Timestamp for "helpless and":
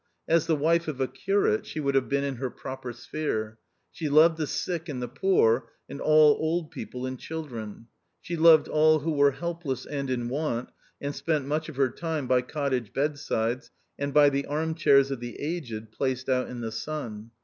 9.29-10.09